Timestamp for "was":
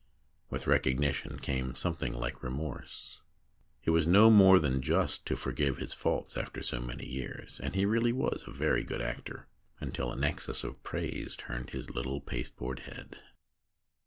3.91-4.07, 8.11-8.45